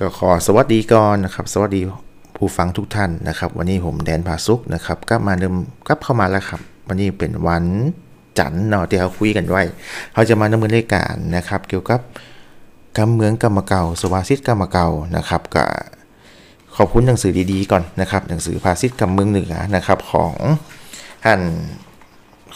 [0.00, 1.82] ก็ขอสวัสดีก่อนนะครับ สวัสดี
[2.36, 5.54] ผู้ฟังทุกท่านนะครับ วันนี้ผมแดนผาสุกนะครับกลับมาเดิม
[5.86, 7.64] กลับเข้ามาแล้วครับ วันนี้เป็นวัน
[8.38, 9.62] จันทร์เนาะที่เขาคุยกันไว้
[10.12, 12.00] เขาจะมาดำเนินรายการนะครับ เกี่ยวกับ
[12.98, 15.64] กำเมืองกรรมเก่าสวาสิทกรรมเก่านะครับก็
[16.76, 20.34] ขอบคุณหนังสือดีๆก่อนนะครับหนังสือภาษิตกำเมืองเหนือนะครับของ
[21.24, 21.40] ท่าน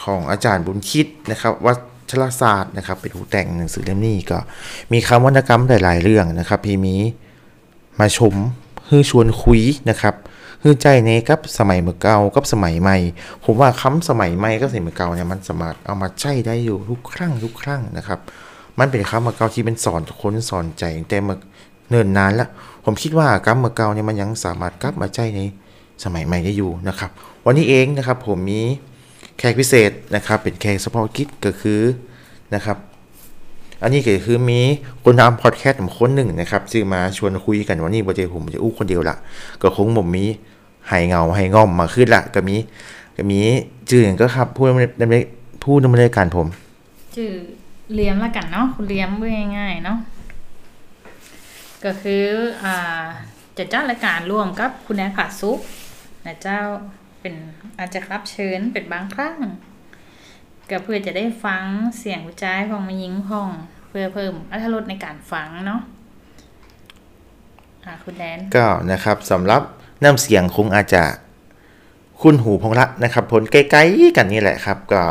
[0.02, 1.72] ของอาจารย์บุญคิดนะครับวั
[2.10, 4.38] ชรศาสตร์นะครับเป็นผู้แต่งหนังสือเล่มนี้ก็
[4.92, 6.96] มีคำวรรณกรรมหลายๆเรื่องนะครับพี่มี
[8.00, 8.34] มาชม
[8.88, 10.14] ฮือชวนคุยนะครับ
[10.62, 12.96] ฮือใจในกับสมัยเมื่อเก่ากับสมัยใหม่
[13.44, 18.18] ผมว่าคำสมัยใหม่กับสมัยเมื่อเก่าเนี่ยมันสามารถเอามาใช้ได้อยู่ทุกครั้งทุกครั้งนะครับ
[18.78, 21.36] มันเป็นคำเมื่อเก่าที่เป็นสอนคนสอนใจแต่เมื่อ
[21.88, 22.48] เนิ่นนานแล้ว
[22.84, 25.40] ผมคิดว่ากรรมเมื่อเก่าเนี่ยมันยังสามารถกลับมาใช้ใน
[26.04, 27.10] สมัยใหม่ได้อยู่นะครับ
[27.46, 28.60] วันนี้เองนะครับผมมี
[29.38, 31.80] แขกพิเศษนะครับ เป็นแขกเฉพาะกิจก็คือ
[32.54, 32.76] นะครับ
[33.84, 34.60] อันนี้ก็คือมี
[35.04, 39.16] คนทำพอดแคสต์ผมคนหนึ่งนะครับซึ่งมาชวนคุยกันวันนี้บเจผมจะอู้คนเดียวละ
[39.62, 40.24] ก็คงผมมี
[40.88, 42.56] ไห้เงาไห้ง่อมมาขึ้นละก็มี
[43.16, 43.40] ก็มี
[43.90, 44.84] จื่ออย่างก็ครับผู้ดำเนิ
[45.20, 45.24] น
[45.62, 46.46] ผู้ดำเนินรายการผม
[47.16, 47.32] ชื่อ
[47.94, 49.10] เลี้ยมละกันเนาะคุณเลี้ยม
[49.58, 49.98] ง่ายๆเนาะ
[51.84, 52.24] ก็คือ
[52.64, 53.02] อ่า
[53.58, 55.58] จะจัดรายการร่วมกับคุณแอนผาซุก
[56.26, 56.60] นะเจ้า
[57.20, 57.34] เป็น
[57.78, 59.36] อาจจะรับเชิญเป็นบางครั้ง
[60.70, 61.64] ก็เพื่อจะได้ฟัง
[61.98, 63.50] เสียงวิจัยของมายิงพอง
[63.96, 65.80] พื่อเพิ่มอรรถรสในการฟังเนาะ
[67.86, 69.62] อ่าคุณแดนก็นะครับสำหรับ
[70.02, 71.02] น้ำเสียงคงอาจจะ
[72.20, 75.02] คุ้นหูพงละนะครับผลใกล้ๆกันนี่แหละครับ ก็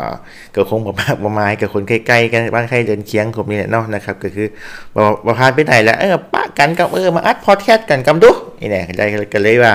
[0.54, 4.48] ก็คงประมาณประมาณกับคนใกล้ๆกันบ้านใครเดินเคียงผมนี่แหละเนาะนะครับ ก็คือ
[4.94, 8.30] บอกว่าพานไปไหนแล้วเออปะกันกับเออมาอัดพอดแคสต์กันกำดู
[8.60, 9.72] นี่แหละได้กันเลยว่า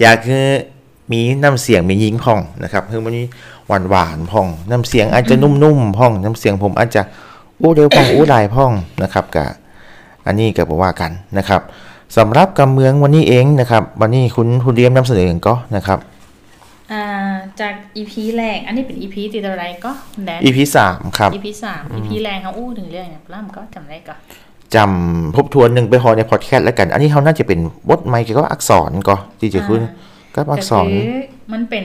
[0.00, 0.46] อยากคือ
[1.12, 3.24] มีน้ำเสียงมียิงพองนะครับคือมันมี
[3.66, 7.02] หวานหวานๆพองน้ำเสียงอาจจะนุ่มๆพองน้ำเสียงผมอาจจะ
[7.62, 8.72] อู้เร็วพองอู้ลายพอง
[9.02, 9.48] นะครับกับ
[10.26, 11.60] อันนี้ก็บอกว่ากันนะครับ
[12.16, 15.98] สำหรับกำเมืองวันนี้เองนะครับ วันนี้คุณคุณเรียมนำเสนอก็นะครับ
[16.92, 17.04] อ่า
[17.60, 24.14] จากอีพีแรกอันนี้เป็นอีพีติดอะไรก็คุณแดน EP สามครับอีพีสามอีพีแรงเขาอู้ถึงเรื่องเนี่ยล่ำก็จำได้ก็
[24.74, 29.82] จำทบทวนหนึ่งไปพอในพอดแคสต์แล้วกัน อันนี้เขาน่าจะเป็นบทใหม่เกี่ยวกับอักษรก็ที่จะคุณ
[30.34, 31.14] ก็อักษรก็คือ
[31.52, 31.84] มันเป็น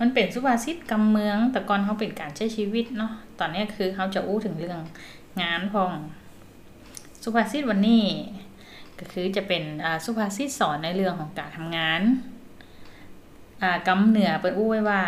[0.00, 4.80] มันเป็นสุภาษิตกำเมือง แต่ก่อนเขาเป็นการใช้ชีวิตเนาะตอนนี้คือเขาจะอู้ถึงเรื่อง
[5.42, 5.92] งานพอง
[7.24, 8.04] สุภาษิตวันนี้
[8.98, 9.62] ก็คือจะเป็น
[10.04, 12.00] สุภาษิตสอนในเรื่องของการทำงาน
[13.88, 15.02] กำเหนือเป็นอู้ไว้ว่า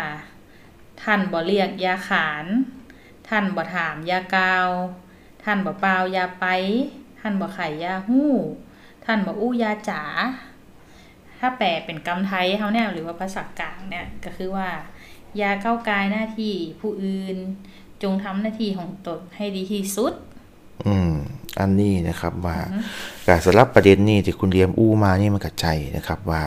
[1.03, 2.45] ท่านบ่เรียกยาขาน
[3.29, 4.69] ท่านบ่ถามยากาว
[5.43, 6.45] ท่านบ่เปล่ายาไป
[7.19, 8.31] ท่านบ่ไข่ยาหู้
[9.05, 10.03] ท่านบ่อู้ยาจ๋า
[11.39, 14.67] ถ้าแปลเป็นกำไทยเขาเนี่ยหรือว่าภาษากลางเนี่ยก็คือว่า
[15.41, 17.37] ยาเข้ากายหน้าที่ผู้อื่น
[18.03, 20.13] จงทำหน้าที่ของตนให้ดีที่สุด
[20.87, 21.13] อืม
[21.59, 22.57] อันนี้นะครับว่า
[23.27, 26.41] การสำหรับประเด็นนี้ที่คุณเรียมอู้มานี่มันกระใจนะครับ ว่า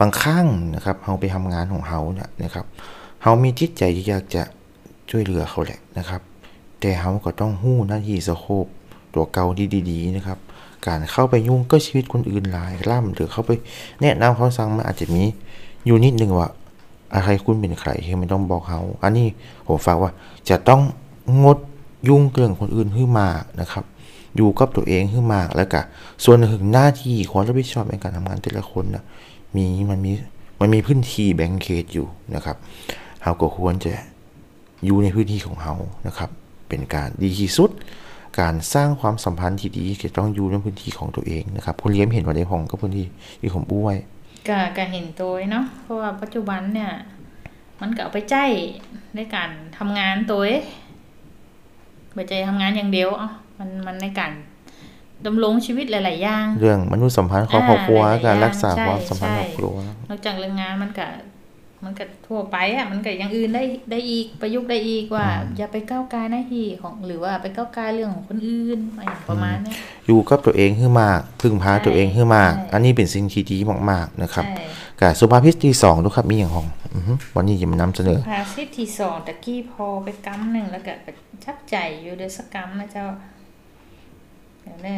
[0.00, 2.66] บางครั้งนะครับเราไปทำงานของเขาเนี่ยนะครับ
[3.22, 4.42] เรามีจิตใจที่อยากจะ
[5.10, 6.22] ช่วยเหลือเขาแหละนะครับ
[6.80, 8.66] แต่เขาก็ต้องหู้หน้าที่สโคบ
[9.14, 9.46] ตัวเก่า
[9.90, 10.38] ดีๆนะครับ
[10.86, 13.50] การเข้าไปยุ่งก็ชีวิตคนอื่นหลายล่ำหรือเข้าไป
[14.02, 15.22] แนะนำเขาสั่งมันอาจจะมี
[15.86, 16.50] อยู่นิดนึงว่า
[17.14, 19.26] อะไรคุณเป็นใครที่ไม่ต้องบอกเขาอันนี้
[19.66, 20.10] ผมฝากว่า
[20.48, 20.80] จะต้อง
[21.42, 21.58] งด
[22.08, 23.28] ยุ่งเรื่องคนอื่นขึ้นมา
[23.60, 23.84] นะครับ
[24.36, 25.80] อยู่กับตัวเองขึ้นมาแล้วก็
[26.24, 29.04] ส่วนถึงหน้าที่ความรับผิดชอบในการทำงานแต่ละคนนะ
[29.56, 30.12] มีมันมี
[30.60, 32.56] มันมีพื้นที่แบ่งเขตอยู่นะครับ
[33.22, 33.92] เราก็ควรจะ
[34.84, 35.72] อยู่ในพื้นที่ของเรา
[36.06, 36.30] นะครับ
[36.68, 37.70] เป็นการดีที่สุด
[38.40, 43.06] การสร้างความสัมพันธ์ที่ดีจะต้องอยู่ในพื้นที่ของตัวเองนะครับคุณเลี้ยมเห็นว่าในห้องก็พื้นที่
[43.40, 43.96] ที่ผมอู้ไว้
[44.48, 46.90] ก็ก็เห็นตัวเนาะเพราะว่าปัจจุบันเนี่ย
[47.80, 48.36] มันก็เอาไปใจ
[49.16, 50.62] ในการทำงานตัวเอง
[52.14, 54.32] ไปใจทำงานอย่างเดียวเอะมันมันในการ
[55.26, 59.74] ดำรงชีวิตหลาย ๆ อย่าง เรื่องมนุษยสัมพันธ์ของครอบครัวอ่าหลายๆการรักษาอย่างความสัมพันธ์ใช่ครอบครัว
[60.08, 61.06] นอกจากเรื่องงานมันก็
[61.84, 65.26] มันก็ทั่วไปอะมันก็อย่างอื่นได้ได้อีกประยุกต์ได้อีกว่า
[65.56, 69.76] อย่าไปก้าวไกลหน้าที่ของหรือว่าไปก้าวไกลเรื่องของคนอื่นอะไรอย่างประมาณเนี้ย
[70.06, 73.58] อยู่กับตัวเองให้มากพึ่งพาตัวเองให้มากใช่อันนี้เป็นสิ่งที่ดี
[73.90, 74.64] มากๆนะครับใช่
[75.00, 80.92] กับสุภาพพิษที่สองดูครับมีอย่างของอือฮึวันนี้จะมานำเสนอภาษิตที่สองตะกี้พอไปกำหนึ่งแล้วก็
[81.44, 83.06] ชับใจอยู่เดือสกรรมนะเจ้า
[84.62, 84.96] เดี๋ยวเน่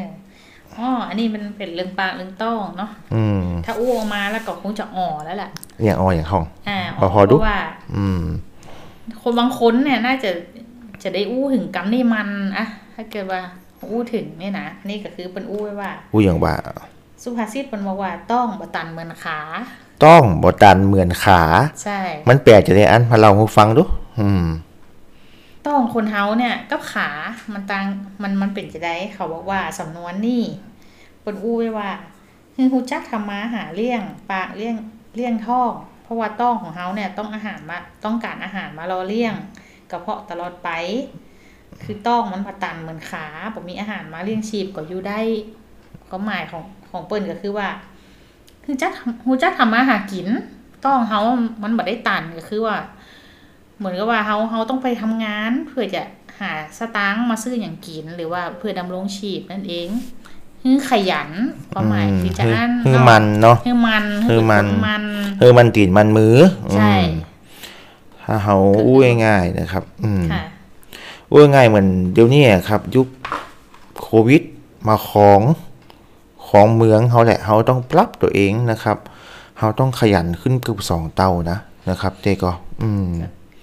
[0.78, 5.50] อ๋ออันนี้มันเป็นเรื่องปากเรื่องต้องเนาะอืมถ้าอ้วกมาแล้วก็คงจะอ่อแล้วแหละ
[5.84, 7.60] อย่างอออย่างของอ่าพอพอดูเพราะว่า
[7.96, 8.22] อืม
[9.22, 10.30] คนบางคนเนี่ยน่าจะ
[11.02, 13.40] จะได้อู้ถึงกำนี่มันอะถ้าเกิดว่า
[13.90, 16.54] อู้ถึงเนี่ยนะนี่ก็คือเป็นอู้ไว้ว่าผู้อย่างว่า
[17.22, 19.40] สุภาษิตเป็นบอกว่าต้องบตันเหมือนขา
[20.04, 21.42] ต้องบดันเหมือนขา
[21.82, 23.82] ใช่ มันแปลกจะได้อันมาเราให้ฟังดู
[24.20, 24.44] อืม
[25.66, 27.08] ต้องคนเฮาเนี่ยกับขา
[27.52, 27.84] มันต่าง
[28.22, 30.42] มันมันเป็นจะได้เขาบอกว่าสำนวนนี่
[31.22, 31.90] เป็นอู้ไว้ว่า
[32.54, 34.76] คือฮูจักทำมาหาเลี้ยงปากเลี้ยง
[35.16, 35.72] เลี้ยงท้อง
[36.02, 39.34] เพราะว่าต้องของเฮาเนี่ยต้องอาหารมาต้องการอาหารมารอเลี้ยง
[39.90, 40.68] กระเพาะตลอดไป
[41.82, 45.20] คือต้องมันผตันเหมือนขาบ่มีอาหารมาเลี้ยงชีพก็อยู่ได้
[46.08, 47.68] ความหมายของของเปิ้นก็คือว่า
[48.64, 48.92] คือจัก
[49.26, 50.28] ฮูจักทำมาหากิน
[50.84, 51.20] ต้องเฮา
[51.62, 52.76] มันบ่ได้ตันก็คือว่า
[53.80, 56.02] เหมือนกับว่าเฮาเฮาต้องไปทำงานเพื่อจะ
[56.40, 59.88] หาสตางค์มาซื้ออย่างกินหรือว่าเพื่อดำรงชีพนั่นเอง
[60.62, 61.30] คือขยัน
[61.72, 65.02] ความหมายที่จะอันคือมันเนาะคือมันคือมันเป็คมัน
[65.40, 66.36] คือมันตีนมันมือ
[66.74, 67.12] ใช่อืม
[68.24, 68.56] ถ้าเฮา
[68.86, 70.42] อู้ง่ายๆนะครับ อืมค่ะ
[71.30, 73.06] อู้ง่ายๆเหมือนเดี๋ยวนี้อะครับ ยุค
[74.00, 74.42] โควิด
[74.88, 75.40] มาของ
[76.48, 78.98] ของเมืองเฮาแหละเฮาต้องปรับตัวเองนะครับ
[79.58, 81.58] เฮาต้องขยันขึ้นเกือบสองเตานะ
[81.90, 83.06] นะครับเต้ก็ อืม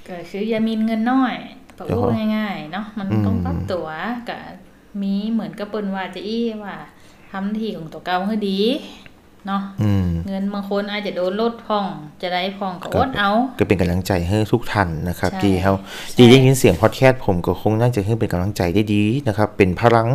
[0.07, 1.36] ก็คืออย่ามีเงินน้อย
[1.77, 3.88] ปะเดี๋ยวอู้ง่ายๆเนาะมันอืมต้องปรับตัว
[4.30, 4.38] ก็
[5.01, 6.75] มีเหมือนกับเปิ้นว่าจะอี้ว่า
[7.31, 8.59] ทำทีของตัวเก่าให้ดี
[9.48, 11.88] เนาะอืมเงินบางคนอาจจะโดนลดพอง
[12.21, 15.74] จะได้พองก็ก็อดเอา ก็เป็นกำลังใจให้ทุกท่านนะครับใช่ที่เฮา
[16.13, 20.07] ใช่ที่ได้ยินเสียงพอดแคสต์ผมก็คงน่าจะให้เป็นกำลังใจได้ดีนะครับ เป็นพลัง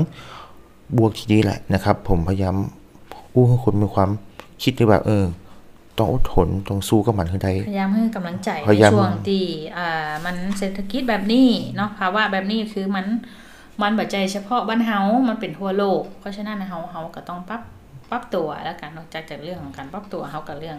[0.97, 2.57] บวกที่ดีแหละนะครับ ผมพยายาม
[3.35, 4.11] อู้ให้คนมีความ
[4.63, 5.25] คิดที่แบบเออ
[5.99, 9.45] ต้องอดทนต้องสู้กับมันให้ได้พยายามให้กำลังใจพยายามในช่วงที่
[9.77, 13.07] อ่ามันเศรษฐกิจแบบนี้เนาะภาวะแบบนี้คือมัน
[13.83, 14.99] มันบัจใจเฉพาะบ้านเฮา
[15.29, 17.63] มันเป็นทั่วโลก เพราะฉะนั้นเฮาเฮาก็ต้องปรับ
[18.11, 20.79] ปรับตัวแล้วกันนอกจากจากเรื่องของการปรับตัวเฮากับเรื่อง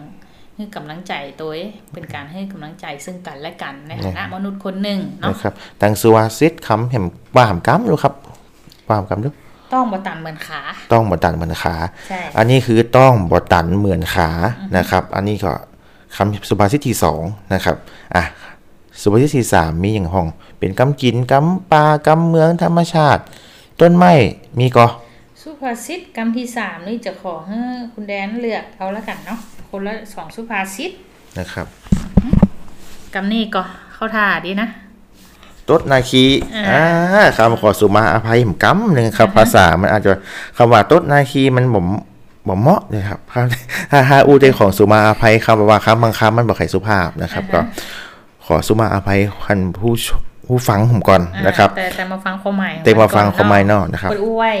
[0.56, 7.04] ให้กำลังใจตัวเองเป็นการให้กำลังใจซึ่งกันและกันในฐานะมนุษย์คนหนึ่งเนาะนะครับตังสุวาซิดคำเห็ม
[7.36, 8.14] ว่าหามกำดูครับ
[8.88, 9.28] ว่าหามกำดู
[9.74, 10.60] ต้องบ่ตันเหมือนขา
[10.92, 11.74] ต้องบ่ตันเหมือนขา
[12.08, 14.30] ใช่อันนี้คือต้องบ่ตันเหมือนขา
[14.76, 15.52] นะครับ อันนี้ก็
[16.16, 17.22] คำสุภาษิตที่สอง
[17.54, 17.76] นะครับ
[18.16, 18.24] อะ
[19.00, 20.26] สุภาษิตที่สามมีอย่างห้อง
[20.58, 23.22] เป็นกำกินกำปลากำเมืองธรรมชาติ
[23.80, 24.12] ต้นไม้
[24.58, 24.86] มีก็
[25.42, 27.60] สุภาษิตกรรมที่สามนี่จะขอให้
[27.92, 29.38] คุณแดนเลือกเอาละกันเนาะ
[29.70, 30.90] คนละสองสุภาษิต
[31.38, 31.66] นะครับ
[33.14, 33.62] กรรมนี้ก็
[33.94, 34.68] เข้าท่าดีนะ
[35.68, 36.24] ต้นนาคี
[36.68, 36.84] อ่า
[37.14, 40.12] อ่าคำขอสุมาอภัยผมกำหนึ่งครับ ภาษามันอาจจะ
[40.56, 41.86] คำว่าต้นนาคีมันบ่ม
[42.48, 47.60] บ่เหมาะเลยครับถ้าถ้าอูใจของสุมาอภัยคำว่าคำบางคำมันบอกใครสุภาพนะครับ ก็
[48.46, 50.06] ขอสุมาอภัยคันผู้ช
[50.46, 54.52] ผู้ฟังผมก่อนอ่านะครับ แต่แต่มาฟังความหมายของแต่มาฟังก่อความหมายนอกนะครับเปิดอู้ไว้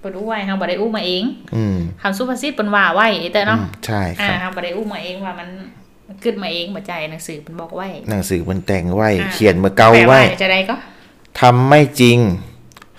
[0.00, 5.48] เปิดอู้ไว้เฮาบ่ได้อู้มาเองอืมคำสุภาษิตเปิ้นว่าไว้แต่อืเนาะมใช่คอ่ารับเฮาบ่ได้อู้มาเองว่ามัน
[6.06, 10.74] มันขึ้นมาเองบ่ใจหนังสือเพิ่นบอกไว้ หนังสือมันแต่งไว้อ่าเขียนเมื่อเก่าแปลไว้จะได้ก็
[11.40, 12.18] ทำไม่จริง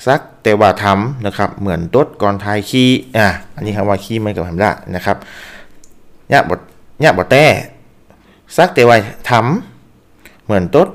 [0.07, 5.17] สักแต่ว่าทำนะครับ เหมือนตดก่อนทายขี้อะอันนี้คำว่าขี้มันกับทำละนะครับ
[6.31, 6.59] ยะบท
[7.03, 7.45] ยะบทแต่
[8.57, 8.97] สักแต่ว่า
[9.29, 10.87] ทำเหมือนตด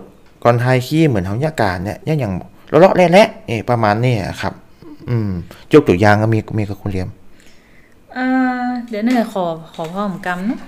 [0.45, 2.33] ก่อนทายขี้เหมือนเขายะการเนี่ยยะอย่าง
[2.69, 4.53] เลาะๆแหละๆเออประมาณนี้ครับ
[5.09, 5.31] อืม
[5.73, 7.09] ยกตัวอย่างก็มีมีกับคุณเลียม
[8.17, 8.27] อ่า
[8.89, 10.59] เดี๋ยวเนื่อขอขอพร้อมกรรมเนาะ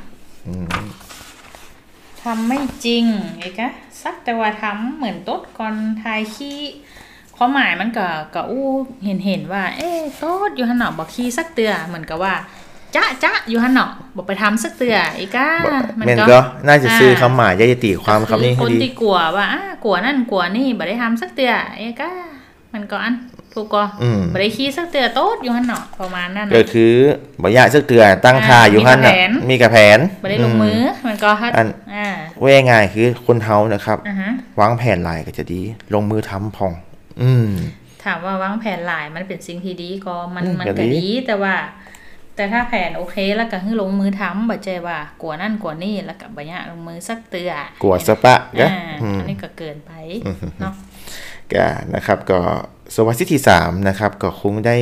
[2.25, 3.05] ทำไม่จริง
[3.39, 3.69] ไอ้กะ
[4.03, 6.59] สักแต่ว่าทำเหมือนตดก่อนทายขี้
[7.37, 8.69] ความหมายมันก็ก็อู้
[9.05, 12.35] เห็นเห็นว่า เอ๊ะตดอยู่หันเนาะบ่ขี้สักเตือเหมือนกับว่า
[12.95, 15.49] จ๊ะจ๊ะอยู่หันเนาะบ่ไปทำสักเตือไอ้กะ
[15.97, 22.11] แม่นก็น่าจะซื้อคำหมายยะตีความคำนี้อให้คนดีที่กลัวว่าอ่ากลัวนั่นกลัวนี่บ่ได้ทำสักเตือไอ้กะ
[22.73, 23.15] มันก็อัน
[23.55, 26.95] ถูกก็อืมบ่ได้ขี้สักเตือโต๊ดอยู่หันเนาะประมาณนั้นก็น่ะคือ
[27.43, 32.09] บ่อยากสักเตือตั้งท่าอยู่หั่นน่ะมีมีกกระระแผแผนนบ่ได้ลงมือมันก็ฮัดอันอ่า
[32.43, 34.31] ว่าง่ายๆคือคนเฮานะครับอ่าฮะ
[34.61, 35.61] วางแผนหลายก็จะดี
[35.95, 36.73] ลงมือทำพอง
[37.23, 37.49] อืม
[38.05, 41.55] ถามว่าวางแผนหลายมันเป็นสิ่งที่ดีก็มันอืมมันก็ก็ดีดีแต่ว่า
[42.37, 49.93] แต่ถ้าแผนโอเคแล้วก็คือลงมือทำบ่ใจว่ากลัวนั่นกลัวนี่แล้วก็บ่ยะลงมือสักเตือกลัวสปะก็อ่าอืมอันนี้ก็เกินไป
[50.61, 50.75] เนาะ
[51.53, 52.41] ก็นะครับก็
[52.95, 54.77] สวัสดิที่สามนะครับ ก็คงได้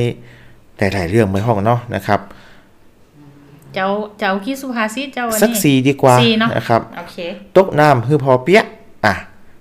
[0.77, 2.19] หลายๆเรื่องไปห้องเนาะนะครับ
[3.73, 3.87] เจ้า
[4.19, 7.17] เจ้าขี้สุภาษิตเจ้าวันสักนี้สีดีกว่าสี่เนาะนะครับโอเค
[7.57, 8.65] ตกน้ำคือพอเปียก
[9.05, 9.15] อะ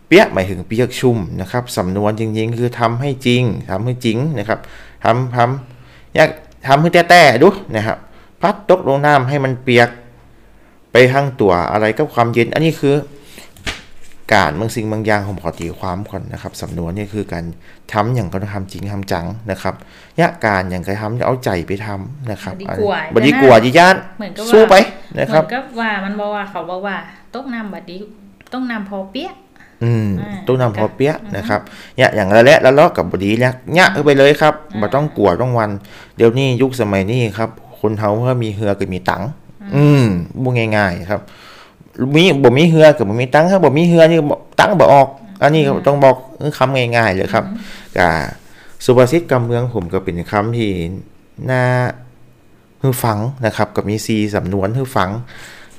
[0.08, 4.58] เปียกหมายถึงเปียกชุ่มนะครับสำนวนจริงๆ คือทำให้จริงทำให้จริงนะครับ
[5.04, 6.30] ทำทำอยาก
[6.66, 7.98] ทำให้แต่ๆดูนะครับ
[8.40, 9.88] พัดตกลงน้ำให้มันเปียก
[10.92, 12.94] ไปทั้งตัวอะไรกับความเย็น อันนี้คือ
[14.32, 17.44] การบางสิ่งบางอย่างผมขอตีความก่อนนะครับสำนวนนี่คือการ
[17.92, 19.74] ทำอย่างก็ต้องทำจริงทำจังนะครับ
[20.20, 24.74] ยะการอย่างก็ทำเอาใจไปทำนะครับบ่ดีกว่าบดีกว่าจีย่านเหมือนกับว่าสู้ไป
[25.14, 26.96] เหนะคมืรัอบนกับว่ามันบอกว่าเขาบอกว่า
[27.34, 27.98] ตกน้ำบัดดี
[28.52, 29.34] ต้องน้ำพอเปียก
[29.84, 31.60] อืมอ่าตู้นำพอเปียะอือฮึนะครับ
[31.96, 35.70] เนี่ยอย่างละและละเลาะกับบดีเนี่ยเนี่ยเข้าไปเลยครับบ่ต้องกลัวต้องวัน
[36.16, 39.28] เดี๋ยวนี้ยุคสมัยนี้ครับ คนเฮาก็มีเฮือก็มีตังค์
[39.76, 40.04] อืม
[40.42, 41.20] บ่ง่ายๆครับ
[42.16, 45.08] มีบ่มีเฮือกับบ่มีตังค์ครับบ่มีเฮือนี่บ่ตังค์บ่ออก
[45.42, 46.16] อันนี้ก็ต้องบอก
[46.58, 47.44] คำง่ายๆเลยครับ
[47.98, 48.10] กะ
[48.84, 50.70] สุภาษิตกำเมืองผมก็เป็นคำที่
[51.50, 51.62] น่า
[52.82, 55.10] ฮือฟังนะครับ กับมีซีสำนวนฮือฟัง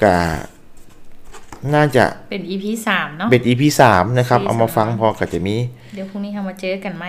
[0.04, 0.14] ก็
[1.74, 5.56] น่าจะเป็น EP สามเนาะเป็น EP สามนะครับ EP เอามาฟังพอก็จะมี
[5.96, 7.06] เดี๋ยวพรุ่งนี้เรามาเจอกันไหม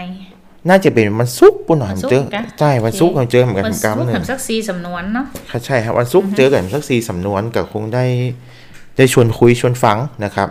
[0.68, 8.04] น่าจะเป็นวันศุกร์ปุ่นหน่อยวันผมศุกร์เจอกะใช่วันศุกร์ผมเจอเหมือนกันวัผนมศุกำกร์หนึ่งทำสักสี่สำนวนเนาะค่ะใช่ครับวันศุกร์เจอกันสักสี่สำนวนก็คงได้
[8.96, 10.48] ได้ชวนคุยชวนฟังนะครับ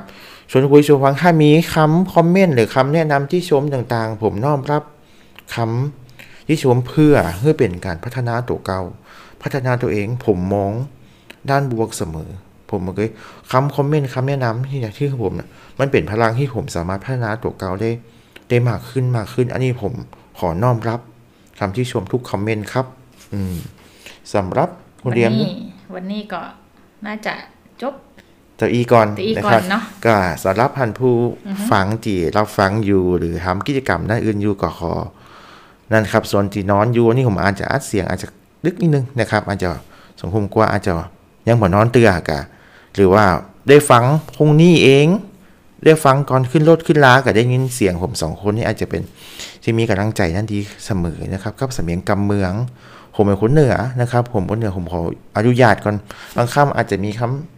[0.52, 4.84] ชวนคุยชวนฟังถ้ามีคำคอมเมนต์หรือคำแนะนำที่ชมต่างๆ ผมน้อมรับ
[5.56, 8.82] คำที่ชมเพื่อเพื่อเป็นการพัฒนาตัวเก่า
[9.42, 10.72] พัฒนาตัวเองผมมอง
[11.50, 12.30] ด้านบวกเสมอ
[12.70, 13.06] ผมมันก็
[13.52, 15.48] คำคอมเมนต์คำแนะนำที่ที่ผมน่ะ
[15.80, 17.92] มันเป็นพลังที่ผมสามารถพัฒนาตัวเก่าได้
[18.50, 19.94] ได้มากขึ้นมากขึ้น อันนี้ผม
[20.40, 21.00] ขอน้อมรับ
[21.60, 22.86] คำที่ชมทุกคอมเมนต์ครับ
[23.34, 23.56] อืม
[24.34, 24.70] สำหรับ
[25.04, 25.54] คุณวัเรียนนี้
[25.96, 26.42] วันนี้ก็
[27.06, 27.34] น่าจะ
[27.82, 27.94] จบ
[28.60, 31.16] ตัวอีก่อนตัวอีนะก่อครับนเนาะก็สำหรับพันผู้
[31.72, 34.94] ฟังที่รับฟังอยู่หรือทำกิจกรรมด้านอื่นอยู่ก็ขอ
[35.92, 38.28] นั่นครับส่วนที่นอนอยู่นี่ผมอาจจะอัดเสียงอาจจะ
[38.66, 39.70] ลึกนิดนึงนะครับ อาจจะ
[40.22, 40.94] สงคมกว่าอาจจะ
[41.48, 42.40] ยังบ่นอนเตือกะ
[42.96, 43.24] หรือว่า
[43.70, 44.04] ได้ฟัง
[44.36, 45.08] พรุ่งนี้เอง
[45.86, 49.02] ได้ฟังก่อนขึ้นรถขึ้นลาก็ได้ยินเสียงผมสองคนนี่อาจจะเป็น
[49.64, 52.52] ที่มีกำลังใจนั่นดีเสมอนะครับกับสำเนียงกำเมือง
[53.16, 55.00] ผมเป็นคนเหนือนะครับ ผมคนเหนือผมขอ
[55.38, 55.96] อนุญาตก่อน
[56.36, 57.53] บางคำอาจจะมีคำ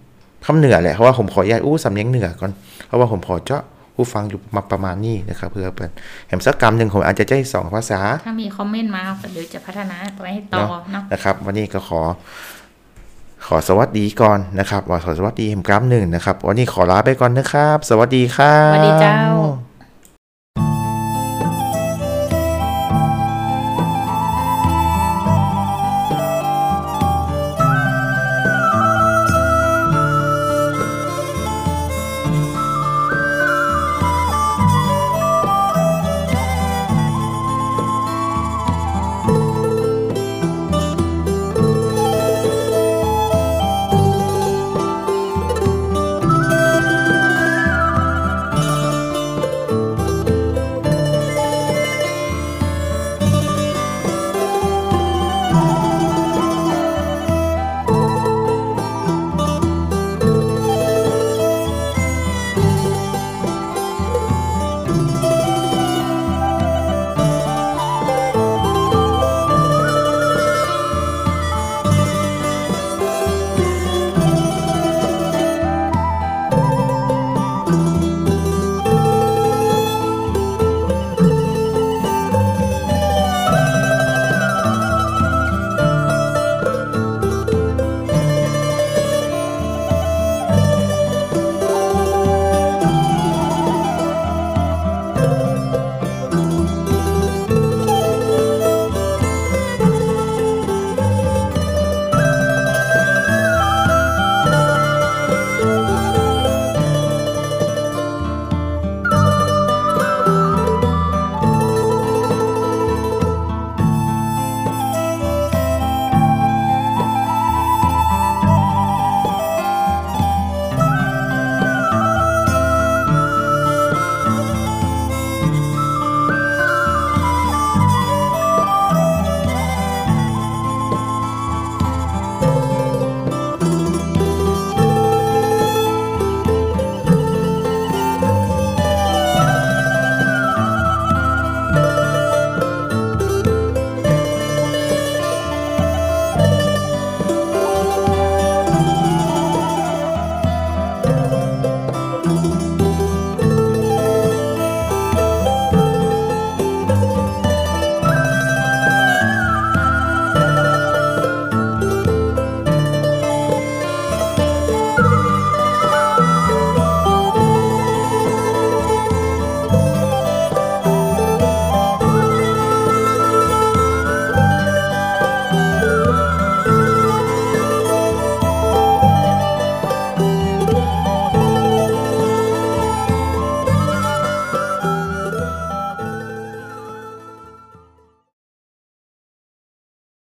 [0.45, 2.51] คำเหนือแหละเพราะว่าผมขออนุญาตอู้สำเนียงเหนือก่อน
[2.87, 3.63] เพราะว่าผมพอเจาะ
[3.95, 5.89] ผู้ฟังอยู่มาประมาณนี้นะครับ เพื่อเป็น
[6.27, 12.01] แหมสักกรรมหนึ่งผมอาจจะได้สองภาษา ถ้ามีคอมเมนต์มาก็เดี๋ยวจะพัฒนาไปให้ต่อเนาะนะครับ วันนี้ก็ขอ
[13.47, 19.19] ขอสวัสดีก่อนนะครับว่าขอสวัสดีแหมกรรมหนึ่งนะครับ วันนี้ขอลาไปก่อนนะครับ สวัสดีครับสวัสดีเจ้า